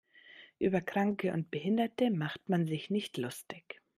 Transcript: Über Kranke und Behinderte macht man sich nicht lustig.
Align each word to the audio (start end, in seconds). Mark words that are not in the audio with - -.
Über 0.57 0.81
Kranke 0.81 1.31
und 1.31 1.51
Behinderte 1.51 2.09
macht 2.09 2.49
man 2.49 2.65
sich 2.65 2.89
nicht 2.89 3.17
lustig. 3.17 3.79